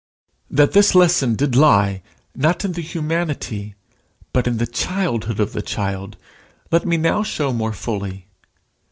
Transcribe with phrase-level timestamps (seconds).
[0.49, 2.01] That this lesson did lie,
[2.35, 3.75] not in the humanity,
[4.33, 6.17] but in the childhood of the child,
[6.71, 8.25] let me now show more fully.